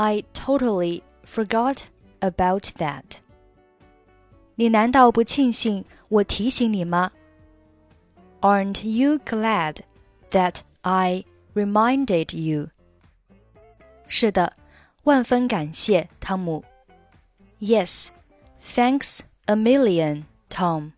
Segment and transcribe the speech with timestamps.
[0.00, 1.82] I totally forgot
[2.20, 3.02] about that.
[4.56, 7.12] 你难道不庆幸我提醒你吗？
[8.40, 9.78] Aren't you glad
[10.30, 12.68] that I reminded you?
[14.06, 14.52] 是的，
[15.04, 16.64] 万分感谢，汤姆。
[17.58, 18.08] Yes,
[18.62, 20.92] thanks a million, Tom.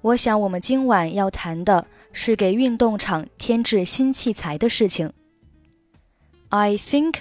[0.00, 5.12] 我想我们今晚要谈的是给运动场添置新器材的事情。
[6.50, 7.20] I think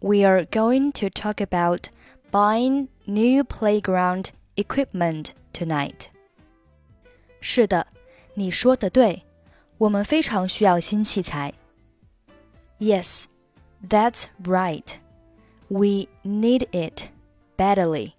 [0.00, 1.88] we are going to talk about
[2.30, 6.06] buying new playground equipment tonight.
[7.40, 7.86] 是的，
[8.34, 9.22] 你说的对，
[9.78, 11.54] 我们非常需要新器材。
[12.78, 13.24] Yes,
[13.88, 14.96] that's right.
[15.68, 17.08] We need it
[17.56, 18.12] badly.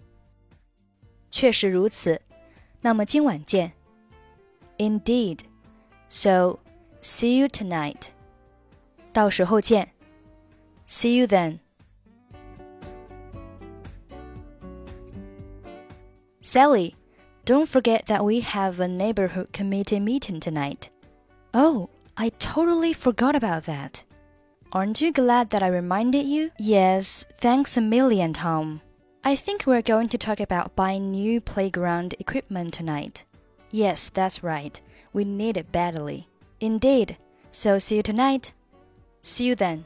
[1.30, 2.20] 确实如此。
[2.80, 3.72] 那么今晚见。
[4.78, 5.40] Indeed.
[6.08, 6.58] So,
[7.00, 8.08] see you tonight.
[9.12, 9.92] 到时候见。
[10.86, 11.60] See you then.
[16.49, 16.95] Sally,
[17.45, 20.89] don't forget that we have a neighborhood committee meeting tonight.
[21.53, 24.03] Oh, I totally forgot about that.
[24.71, 26.49] Aren't you glad that I reminded you?
[26.57, 28.81] Yes, thanks a million, Tom.
[29.23, 33.25] I think we're going to talk about buying new playground equipment tonight.
[33.69, 34.81] Yes, that's right.
[35.13, 36.29] We need it badly.
[36.59, 37.17] Indeed.
[37.51, 38.53] So see you tonight.
[39.21, 39.85] See you then.